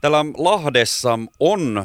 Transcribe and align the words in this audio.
Täällä 0.00 0.24
Lahdessa 0.36 1.18
on 1.40 1.78
ö, 1.78 1.84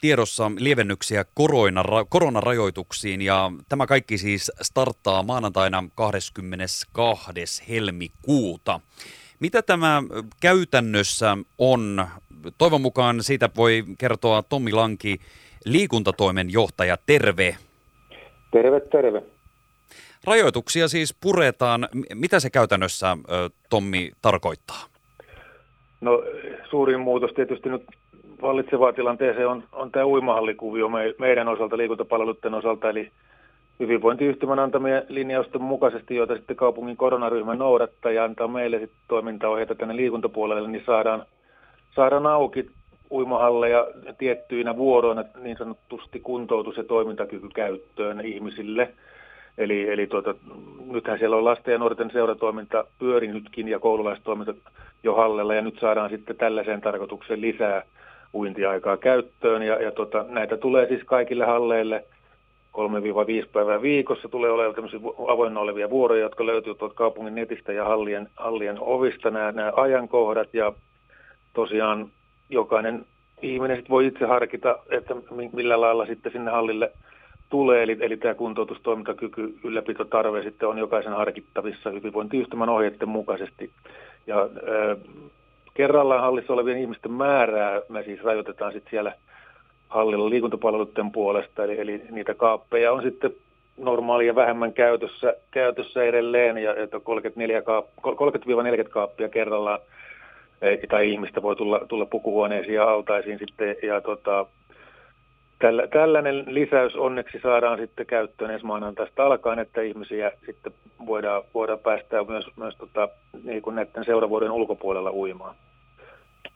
tiedossa 0.00 0.50
lievennyksiä 0.56 1.22
koronara- 1.22 2.06
koronarajoituksiin 2.08 3.22
ja 3.22 3.52
tämä 3.68 3.86
kaikki 3.86 4.18
siis 4.18 4.52
starttaa 4.62 5.22
maanantaina 5.22 5.84
22. 5.94 7.32
helmikuuta. 7.68 8.80
Mitä 9.40 9.62
tämä 9.62 10.02
käytännössä 10.40 11.36
on? 11.58 12.06
Toivon 12.58 12.80
mukaan 12.80 13.22
siitä 13.22 13.50
voi 13.56 13.84
kertoa 13.98 14.42
Tommi 14.42 14.72
Lanki, 14.72 15.20
liikuntatoimen 15.64 16.52
johtaja. 16.52 16.96
Terve. 17.06 17.56
Terve, 18.52 18.80
terve. 18.80 19.22
Rajoituksia 20.24 20.88
siis 20.88 21.14
puretaan. 21.14 21.88
Mitä 22.14 22.40
se 22.40 22.50
käytännössä, 22.50 23.16
Tommi, 23.70 24.12
tarkoittaa? 24.22 24.89
No 26.00 26.22
suurin 26.70 27.00
muutos 27.00 27.32
tietysti 27.32 27.68
nyt 27.68 27.82
vallitsevaan 28.42 28.94
tilanteeseen 28.94 29.48
on, 29.48 29.62
on 29.72 29.90
tämä 29.90 30.06
uimahallikuvio 30.06 30.88
me, 30.88 31.14
meidän 31.18 31.48
osalta, 31.48 31.76
liikuntapalveluiden 31.76 32.54
osalta, 32.54 32.90
eli 32.90 33.10
hyvinvointiyhtymän 33.80 34.58
antamien 34.58 35.02
linjausten 35.08 35.62
mukaisesti, 35.62 36.14
joita 36.16 36.36
sitten 36.36 36.56
kaupungin 36.56 36.96
koronaryhmä 36.96 37.54
noudattaa 37.54 38.12
ja 38.12 38.24
antaa 38.24 38.48
meille 38.48 38.78
sitten 38.78 38.98
toimintaohjeita 39.08 39.74
tänne 39.74 39.96
liikuntapuolelle, 39.96 40.68
niin 40.68 40.82
saadaan, 40.86 41.24
saadaan 41.94 42.26
auki 42.26 42.70
uimahalleja 43.10 43.86
tiettyinä 44.18 44.76
vuoroina 44.76 45.24
niin 45.42 45.56
sanotusti 45.56 46.20
kuntoutus- 46.20 46.76
ja 46.76 46.84
toimintakyky 46.84 47.48
käyttöön 47.54 48.20
ihmisille. 48.20 48.90
Eli, 49.60 49.90
eli 49.90 50.06
tuota, 50.06 50.34
nythän 50.90 51.18
siellä 51.18 51.36
on 51.36 51.44
lasten 51.44 51.72
ja 51.72 51.78
nuorten 51.78 52.10
seuratoiminta 52.10 52.84
pyörinytkin 52.98 53.68
ja 53.68 53.78
koululaistoiminta 53.78 54.54
jo 55.02 55.14
hallella 55.14 55.54
ja 55.54 55.62
nyt 55.62 55.78
saadaan 55.80 56.10
sitten 56.10 56.36
tällaiseen 56.36 56.80
tarkoitukseen 56.80 57.40
lisää 57.40 57.82
uintiaikaa 58.34 58.96
käyttöön. 58.96 59.62
Ja, 59.62 59.82
ja 59.82 59.92
tuota, 59.92 60.24
näitä 60.28 60.56
tulee 60.56 60.88
siis 60.88 61.02
kaikille 61.04 61.44
halleille 61.44 62.04
3-5 63.44 63.48
päivää 63.52 63.82
viikossa. 63.82 64.28
Tulee 64.28 64.50
olemaan 64.50 64.74
tämmöisiä 64.74 65.00
avoinna 65.28 65.60
olevia 65.60 65.90
vuoroja, 65.90 66.22
jotka 66.22 66.46
löytyy 66.46 66.74
tuolta 66.74 66.94
kaupungin 66.94 67.34
netistä 67.34 67.72
ja 67.72 67.84
hallien, 67.84 68.28
hallien 68.36 68.76
ovista, 68.80 69.30
nämä, 69.30 69.52
nämä 69.52 69.72
ajankohdat. 69.76 70.54
Ja 70.54 70.72
tosiaan 71.52 72.08
jokainen 72.50 73.04
ihminen 73.42 73.84
voi 73.90 74.06
itse 74.06 74.24
harkita, 74.24 74.78
että 74.90 75.14
millä 75.52 75.80
lailla 75.80 76.06
sitten 76.06 76.32
sinne 76.32 76.50
hallille 76.50 76.92
tulee, 77.50 77.82
eli, 77.82 77.96
eli 78.00 78.16
tämä 78.16 78.34
kuntoutustoimintakyky, 78.34 79.54
ylläpitotarve 79.64 80.42
sitten 80.42 80.68
on 80.68 80.78
jokaisen 80.78 81.12
harkittavissa 81.12 81.90
hyvinvointiyhtymän 81.90 82.68
ohjeiden 82.68 83.08
mukaisesti. 83.08 83.70
Ja 84.26 84.42
äh, 84.42 84.96
kerrallaan 85.74 86.20
hallissa 86.22 86.52
olevien 86.52 86.78
ihmisten 86.78 87.12
määrää 87.12 87.80
me 87.88 88.02
siis 88.02 88.22
rajoitetaan 88.22 88.72
sitten 88.72 88.90
siellä 88.90 89.12
hallilla 89.88 90.30
liikuntapalveluiden 90.30 91.10
puolesta, 91.10 91.64
eli, 91.64 91.80
eli 91.80 92.02
niitä 92.10 92.34
kaappeja 92.34 92.92
on 92.92 93.02
sitten 93.02 93.30
normaalia 93.76 94.34
vähemmän 94.34 94.72
käytössä, 94.72 95.34
käytössä 95.50 96.04
edelleen, 96.04 96.58
ja 96.58 96.74
että 96.74 96.96
30-40 96.96 98.88
kaappia 98.90 99.28
kerrallaan 99.28 99.80
tai 100.88 101.10
ihmistä 101.10 101.42
voi 101.42 101.56
tulla, 101.56 101.80
tulla 101.88 102.06
pukuhuoneisiin 102.06 102.74
ja 102.74 102.90
altaisiin 102.90 103.38
sitten, 103.38 103.76
ja 103.82 104.00
tota, 104.00 104.46
tällä, 105.60 105.86
tällainen 105.86 106.44
lisäys 106.46 106.96
onneksi 106.96 107.40
saadaan 107.42 107.78
sitten 107.78 108.06
käyttöön 108.06 108.50
ensi 108.50 108.66
maanantaista 108.66 109.26
alkaen, 109.26 109.58
että 109.58 109.82
ihmisiä 109.82 110.32
sitten 110.46 110.72
voidaan, 111.06 111.42
voidaan 111.54 111.78
päästää 111.78 112.24
myös, 112.24 112.46
myös 112.56 112.76
tota, 112.76 113.08
niin 113.44 113.62
kuin 113.62 113.76
näiden 113.76 114.04
seuravuoden 114.04 114.50
ulkopuolella 114.50 115.10
uimaan. 115.10 115.54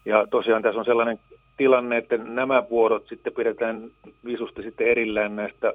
Ja 0.05 0.27
tosiaan 0.31 0.63
tässä 0.63 0.79
on 0.79 0.85
sellainen 0.85 1.19
tilanne, 1.57 1.97
että 1.97 2.17
nämä 2.17 2.63
vuorot 2.71 3.09
sitten 3.09 3.33
pidetään 3.33 3.91
visusti 4.25 4.63
sitten 4.63 4.87
erillään 4.87 5.37
näistä 5.37 5.75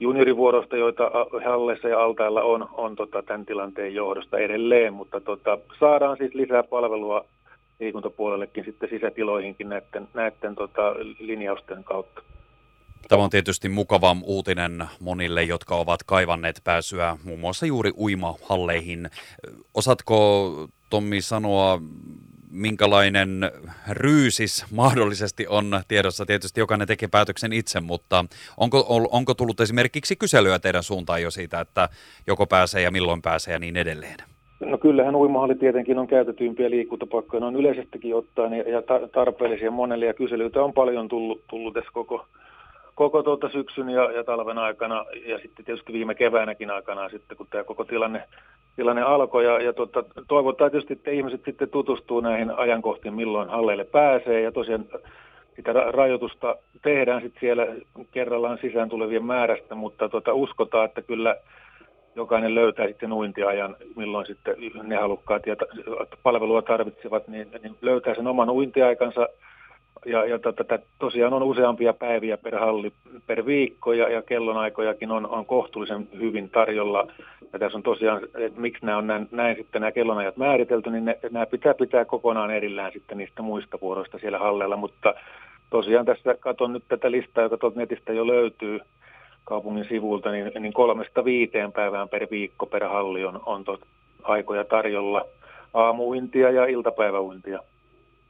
juniorivuoroista, 0.00 0.76
joita 0.76 1.10
halleissa 1.44 1.88
ja 1.88 2.02
altailla 2.02 2.42
on, 2.42 2.68
on 2.72 2.96
tota, 2.96 3.22
tämän 3.22 3.46
tilanteen 3.46 3.94
johdosta 3.94 4.38
edelleen, 4.38 4.94
mutta 4.94 5.20
tota, 5.20 5.58
saadaan 5.78 6.16
siis 6.16 6.34
lisää 6.34 6.62
palvelua 6.62 7.24
liikuntapuolellekin 7.80 8.64
sitten 8.64 8.88
sisätiloihinkin 8.88 9.68
näiden, 9.68 10.08
näiden 10.14 10.54
tota, 10.54 10.94
linjausten 11.18 11.84
kautta. 11.84 12.22
Tämä 13.14 13.24
on 13.24 13.30
tietysti 13.30 13.68
mukava 13.68 14.16
uutinen 14.24 14.84
monille, 15.00 15.42
jotka 15.42 15.76
ovat 15.76 16.02
kaivanneet 16.02 16.60
pääsyä 16.64 17.16
muun 17.24 17.40
muassa 17.40 17.66
juuri 17.66 17.90
uimahalleihin. 17.98 19.10
Osaatko 19.74 20.50
Tommi 20.90 21.20
sanoa, 21.20 21.80
minkälainen 22.50 23.50
ryysis 23.90 24.66
mahdollisesti 24.72 25.46
on 25.46 25.80
tiedossa? 25.88 26.26
Tietysti 26.26 26.60
jokainen 26.60 26.88
tekee 26.88 27.08
päätöksen 27.08 27.52
itse, 27.52 27.80
mutta 27.80 28.24
onko, 28.56 29.08
onko 29.10 29.34
tullut 29.34 29.60
esimerkiksi 29.60 30.16
kyselyä 30.16 30.58
teidän 30.58 30.82
suuntaan 30.82 31.22
jo 31.22 31.30
siitä, 31.30 31.60
että 31.60 31.88
joko 32.26 32.46
pääsee 32.46 32.82
ja 32.82 32.90
milloin 32.90 33.22
pääsee 33.22 33.52
ja 33.52 33.58
niin 33.58 33.76
edelleen? 33.76 34.16
No 34.60 34.78
kyllähän 34.78 35.16
uimahalli 35.16 35.54
tietenkin 35.54 35.98
on 35.98 36.06
käytetyimpiä 36.06 36.70
liikuntapaikkoja, 36.70 37.40
ne 37.40 37.46
on 37.46 37.56
yleisestikin 37.56 38.14
ottaen 38.14 38.52
ja 38.52 38.82
tarpeellisia 39.12 39.70
monelle 39.70 40.06
ja 40.06 40.14
kyselyitä 40.14 40.62
on 40.62 40.72
paljon 40.72 41.08
tullut, 41.08 41.42
tullut 41.50 41.74
tässä 41.74 41.90
koko, 41.92 42.26
koko 42.94 43.22
tuota 43.22 43.48
syksyn 43.48 43.90
ja, 43.90 44.10
ja 44.10 44.24
talven 44.24 44.58
aikana 44.58 45.04
ja 45.26 45.38
sitten 45.38 45.64
tietysti 45.64 45.92
viime 45.92 46.14
keväänäkin 46.14 46.70
aikana 46.70 47.08
sitten, 47.08 47.36
kun 47.36 47.46
tämä 47.50 47.64
koko 47.64 47.84
tilanne, 47.84 48.22
tilanne 48.76 49.02
alkoi. 49.02 49.44
Ja, 49.44 49.60
ja 49.60 49.72
tuota, 49.72 50.04
toivotaan 50.28 50.70
tietysti, 50.70 50.92
että 50.92 51.10
ihmiset 51.10 51.40
sitten 51.44 51.70
tutustuu 51.70 52.20
näihin 52.20 52.50
ajankohtiin, 52.50 53.14
milloin 53.14 53.48
halleille 53.48 53.84
pääsee 53.84 54.40
ja 54.40 54.52
tosiaan 54.52 54.84
sitä 55.56 55.72
rajoitusta 55.72 56.56
tehdään 56.82 57.22
sitten 57.22 57.40
siellä 57.40 57.66
kerrallaan 58.10 58.58
sisään 58.62 58.88
tulevien 58.88 59.24
määrästä, 59.24 59.74
mutta 59.74 60.08
tuota, 60.08 60.34
uskotaan, 60.34 60.84
että 60.84 61.02
kyllä 61.02 61.36
jokainen 62.16 62.54
löytää 62.54 62.86
sitten 62.86 63.12
uintiajan, 63.12 63.76
milloin 63.96 64.26
sitten 64.26 64.56
ne 64.82 64.96
halukkaat 64.96 65.46
ja 65.46 65.56
palvelua 66.22 66.62
tarvitsevat, 66.62 67.28
niin, 67.28 67.48
niin 67.62 67.76
löytää 67.82 68.14
sen 68.14 68.26
oman 68.26 68.50
uintiaikansa 68.50 69.28
ja, 70.06 70.24
ja 70.24 70.38
tota, 70.38 70.78
tosiaan 70.98 71.32
on 71.32 71.42
useampia 71.42 71.92
päiviä 71.92 72.36
per 72.36 72.58
halli 72.58 72.92
per 73.26 73.46
viikko 73.46 73.92
ja, 73.92 74.08
ja 74.08 74.22
kellonaikojakin 74.22 75.10
on, 75.10 75.26
on 75.26 75.46
kohtuullisen 75.46 76.08
hyvin 76.18 76.50
tarjolla. 76.50 77.06
Ja 77.52 77.58
tässä 77.58 77.78
on 77.78 77.82
tosiaan, 77.82 78.24
että 78.38 78.60
miksi 78.60 78.86
nämä 78.86 78.98
on 78.98 79.06
näin, 79.06 79.28
näin 79.30 79.56
sitten 79.56 79.80
nämä 79.80 79.92
kellonajat 79.92 80.36
määritelty, 80.36 80.90
niin 80.90 81.04
ne, 81.04 81.18
nämä 81.30 81.46
pitää 81.46 81.74
pitää 81.74 82.04
kokonaan 82.04 82.50
erillään 82.50 82.92
sitten 82.92 83.18
niistä 83.18 83.42
muista 83.42 83.78
vuoroista 83.80 84.18
siellä 84.18 84.38
hallella. 84.38 84.76
Mutta 84.76 85.14
tosiaan 85.70 86.06
tässä 86.06 86.34
katson 86.40 86.72
nyt 86.72 86.84
tätä 86.88 87.10
listaa, 87.10 87.44
joka 87.44 87.58
tuolta 87.58 87.80
netistä 87.80 88.12
jo 88.12 88.26
löytyy 88.26 88.80
kaupungin 89.44 89.84
sivulta, 89.88 90.30
niin, 90.30 90.52
niin 90.60 90.72
kolmesta 90.72 91.24
viiteen 91.24 91.72
päivään 91.72 92.08
per 92.08 92.26
viikko 92.30 92.66
per 92.66 92.84
halli 92.84 93.24
on, 93.24 93.40
on 93.46 93.64
aikoja 94.22 94.64
tarjolla 94.64 95.24
aamuintia 95.74 96.50
ja 96.50 96.66
iltapäiväuintia. 96.66 97.60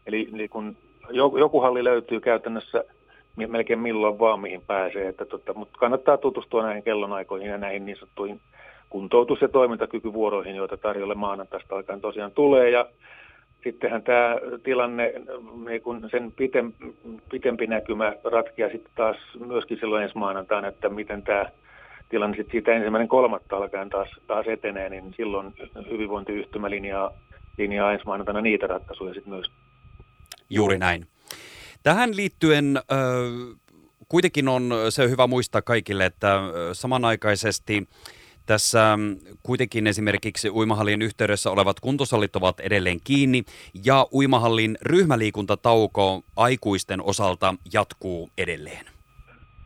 Eli 0.07 0.29
niin 0.33 0.51
kun 0.51 0.77
joku 1.11 1.61
halli 1.61 1.85
löytyy 1.85 2.21
käytännössä 2.21 2.85
melkein 3.37 3.79
milloin 3.79 4.19
vaan 4.19 4.41
mihin 4.41 4.63
pääsee, 4.67 5.09
että 5.09 5.25
tota, 5.25 5.55
mutta 5.55 5.79
kannattaa 5.79 6.17
tutustua 6.17 6.63
näihin 6.63 6.83
kellonaikoihin 6.83 7.51
ja 7.51 7.59
näihin 7.59 7.87
niin 7.87 7.97
sanottuihin 7.97 8.41
kuntoutus- 8.91 9.41
ja 9.43 9.49
toimintakykyvuoroihin, 9.49 10.57
joita 10.57 10.77
tarjolle 10.77 11.15
maanantaista 11.15 11.77
alkaen 11.77 12.01
tosiaan 12.01 12.33
tulee 12.33 12.71
ja 12.71 12.87
sittenhän 13.65 14.03
tämä 14.03 14.37
tilanne, 14.63 15.13
niin 15.69 15.83
kun 15.83 16.09
sen 16.11 16.33
pitem, 16.33 16.73
pitempi 17.31 17.67
näkymä 17.67 18.13
ratkia 18.25 18.71
sitten 18.71 18.93
taas 18.95 19.17
myöskin 19.47 19.79
silloin 19.81 20.03
ensi 20.03 20.19
maanantaina, 20.19 20.69
että 20.69 20.89
miten 20.89 21.23
tämä 21.23 21.47
tilanne 22.09 22.37
sitten 22.37 22.53
siitä 22.53 22.73
ensimmäinen 22.73 23.09
kolmatta 23.09 23.57
alkaen 23.57 23.89
taas, 23.89 24.09
taas 24.27 24.47
etenee, 24.47 24.89
niin 24.89 25.15
silloin 25.17 25.55
hyvinvointiyhtymä 25.91 26.71
linjaa, 26.71 27.11
linjaa 27.59 27.93
ensi 27.93 28.07
maanantaina 28.07 28.41
niitä 28.41 28.67
ratkaisuja 28.67 29.15
sitten 29.15 29.33
myös. 29.33 29.51
Juuri 30.51 30.79
näin. 30.79 31.07
Tähän 31.83 32.17
liittyen 32.17 32.77
äh, 32.77 33.65
kuitenkin 34.09 34.49
on 34.49 34.75
se 34.89 35.11
hyvä 35.11 35.27
muistaa 35.27 35.63
kaikille, 35.63 36.07
että 36.07 36.41
samanaikaisesti 36.73 37.89
tässä 38.47 38.99
kuitenkin 39.43 39.87
esimerkiksi 39.87 40.51
uimahallin 40.51 41.03
yhteydessä 41.03 41.51
olevat 41.51 41.81
kuntosallit 41.81 42.37
ovat 42.37 42.61
edelleen 42.61 42.99
kiinni 43.05 43.43
ja 43.85 44.07
uimahallin 44.13 44.79
ryhmäliikuntatauko 44.83 46.23
aikuisten 46.37 47.03
osalta 47.03 47.55
jatkuu 47.73 48.29
edelleen. 48.39 48.87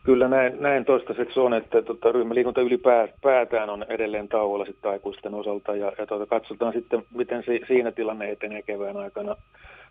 Kyllä 0.03 0.27
näin, 0.27 0.61
näin 0.61 0.85
toistaiseksi 0.85 1.39
on, 1.39 1.53
että 1.53 1.81
tota, 1.81 2.11
ryhmäliikunta 2.11 2.61
ylipäätään 2.61 3.69
on 3.69 3.85
edelleen 3.89 4.27
tauolla 4.27 4.65
sitten 4.65 4.91
aikuisten 4.91 5.33
osalta 5.33 5.75
ja, 5.75 5.91
ja 5.97 6.05
tota, 6.05 6.25
katsotaan 6.25 6.73
sitten, 6.73 7.03
miten 7.15 7.43
si, 7.45 7.61
siinä 7.67 7.91
tilanne 7.91 8.31
etenee 8.31 8.61
kevään 8.61 8.97
aikana. 8.97 9.35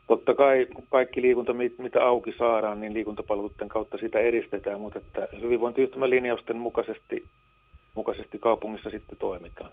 Totta 0.08 0.34
kai 0.34 0.66
kaikki 0.90 1.22
liikunta, 1.22 1.52
mitä 1.78 2.04
auki 2.04 2.34
saadaan, 2.38 2.80
niin 2.80 2.94
liikuntapalveluiden 2.94 3.68
kautta 3.68 3.98
sitä 3.98 4.18
edistetään, 4.18 4.80
mutta 4.80 4.98
että 4.98 5.28
hyvinvointiyhtymän 5.40 6.10
linjausten 6.10 6.56
mukaisesti, 6.56 7.24
mukaisesti 7.94 8.38
kaupungissa 8.38 8.90
sitten 8.90 9.18
toimitaan. 9.18 9.70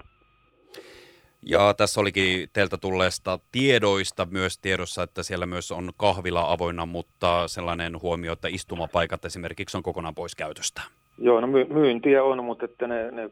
Ja 1.41 1.73
tässä 1.73 2.01
olikin 2.01 2.49
teiltä 2.53 2.77
tulleesta 2.77 3.39
tiedoista 3.51 4.27
myös 4.31 4.57
tiedossa, 4.57 5.03
että 5.03 5.23
siellä 5.23 5.45
myös 5.45 5.71
on 5.71 5.89
kahvila 5.97 6.51
avoinna, 6.51 6.85
mutta 6.85 7.47
sellainen 7.47 8.01
huomio, 8.01 8.33
että 8.33 8.47
istumapaikat 8.47 9.25
esimerkiksi 9.25 9.77
on 9.77 9.83
kokonaan 9.83 10.15
pois 10.15 10.35
käytöstä. 10.35 10.81
Joo, 11.17 11.39
no 11.41 11.47
myyntiä 11.47 12.23
on, 12.23 12.43
mutta 12.43 12.65
että 12.65 12.87
ne, 12.87 13.11
ne 13.11 13.29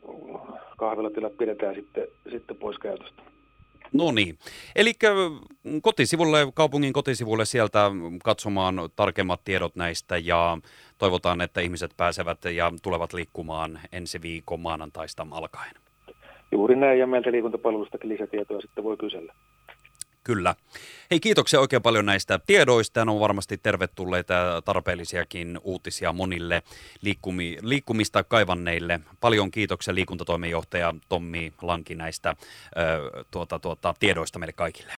kahvilatilat 0.78 1.38
pidetään 1.38 1.76
sitten, 1.76 2.08
sitten 2.32 2.58
pois 2.58 2.78
käytöstä. 2.78 3.33
No 3.94 4.12
niin. 4.12 4.38
Eli 4.76 4.94
kotisivulle, 5.82 6.38
kaupungin 6.54 6.94
kotisivulle 6.94 7.46
sieltä 7.46 7.92
katsomaan 8.24 8.76
tarkemmat 8.96 9.44
tiedot 9.44 9.76
näistä 9.76 10.18
ja 10.18 10.58
toivotaan, 10.98 11.42
että 11.42 11.62
ihmiset 11.62 11.92
pääsevät 11.98 12.46
ja 12.46 12.72
tulevat 12.82 13.14
liikkumaan 13.14 13.80
ensi 13.92 14.22
viikon 14.22 14.60
maanantaista 14.60 15.28
alkaen. 15.32 15.76
Juuri 16.52 16.76
näin 16.76 17.00
ja 17.00 17.08
meiltä 17.08 17.32
liikuntapalvelustakin 17.32 18.10
lisätietoa 18.10 18.62
sitten 18.62 18.84
voi 18.84 18.98
kysellä. 18.98 19.34
Kyllä. 20.24 20.56
Hei, 21.12 21.20
kiitoksia 21.20 21.60
oikein 21.60 21.82
paljon 21.82 22.06
näistä 22.06 22.40
tiedoista. 22.48 23.06
Ne 23.06 23.12
on 23.12 23.20
varmasti 23.20 23.58
tervetulleita 23.58 24.34
ja 24.34 24.62
tarpeellisiakin 24.62 25.60
uutisia 25.64 26.14
monille 26.14 26.64
liikkumi, 27.02 27.58
liikkumista 27.62 28.24
kaivanneille. 28.24 29.00
Paljon 29.20 29.52
kiitoksia 29.52 29.96
liikuntatoimenjohtaja 29.96 30.94
Tommi 31.10 31.54
Lanki 31.62 31.96
näistä 31.96 32.30
ö, 32.30 33.24
tuota, 33.32 33.60
tuota, 33.60 33.94
tiedoista 34.00 34.40
meille 34.40 34.54
kaikille. 34.54 34.92